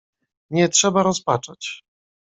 [0.49, 1.83] "Nie trzeba rozpaczać."